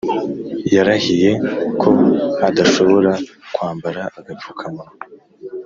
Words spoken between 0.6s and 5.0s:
yarahiye ko adashobora kwambara agapfukamunwa